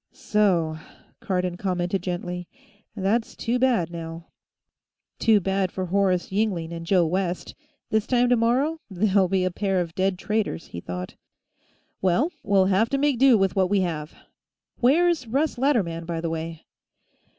"So?" 0.13 0.79
Cardon 1.19 1.57
commented 1.57 2.01
gently. 2.01 2.47
"That's 2.95 3.35
too 3.35 3.59
bad, 3.59 3.91
now." 3.91 4.29
Too 5.19 5.39
bad 5.39 5.71
for 5.71 5.85
Horace 5.85 6.31
Yingling 6.31 6.71
and 6.73 6.87
Joe 6.87 7.05
West; 7.05 7.53
this 7.91 8.07
time 8.07 8.27
tomorrow, 8.27 8.79
they'll 8.89 9.27
be 9.27 9.43
a 9.45 9.51
pair 9.51 9.79
of 9.79 9.93
dead 9.93 10.17
traitors, 10.17 10.65
he 10.69 10.79
thought. 10.79 11.13
"Well, 12.01 12.31
we'll 12.41 12.65
have 12.65 12.89
to 12.89 12.97
make 12.97 13.19
do 13.19 13.37
with 13.37 13.55
what 13.55 13.69
we 13.69 13.81
have. 13.81 14.15
Where's 14.79 15.27
Russ 15.27 15.59
Latterman, 15.59 16.05
by 16.05 16.19
the 16.19 16.31
way?" 16.31 16.65